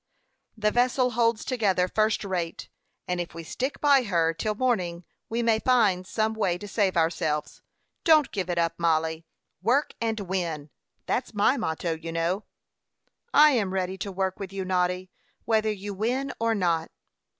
[0.57, 2.69] "The vessel holds together first rate,
[3.07, 6.97] and if we stick by her till morning, we may find some way to save
[6.97, 7.61] ourselves.
[8.03, 9.27] Don't give it up, Mollie.
[9.61, 10.71] Work and win;
[11.05, 12.45] that's my motto, you know."
[13.31, 15.11] "I am ready to work with you, Noddy,
[15.45, 16.89] whether you win or not."